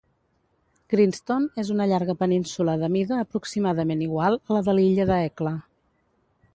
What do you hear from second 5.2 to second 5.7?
Hecla.